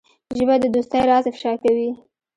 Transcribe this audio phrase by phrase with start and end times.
[0.37, 1.89] ژبه د دوستۍ راز افشا کوي